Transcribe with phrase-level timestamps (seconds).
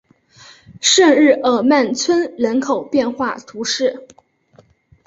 [0.81, 4.07] 圣日耳曼村人口变化图示